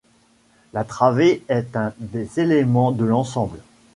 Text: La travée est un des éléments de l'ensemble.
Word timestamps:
La 0.73 0.83
travée 0.83 1.43
est 1.47 1.75
un 1.77 1.93
des 1.99 2.39
éléments 2.39 2.91
de 2.91 3.05
l'ensemble. 3.05 3.59